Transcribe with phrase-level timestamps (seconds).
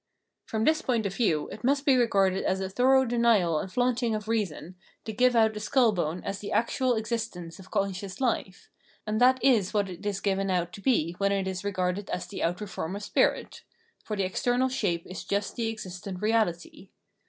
[0.45, 4.15] From this point of view it must be regarded as a thorough denial and flaunting
[4.15, 4.73] of reason
[5.05, 8.69] to give out a skull bone as the actual existence of conscious hfe,
[9.05, 12.25] and that is what it is given out to be when it is regarded as
[12.25, 13.61] the outer form of spirit;
[14.03, 16.89] for the external shape is just the existent reahty.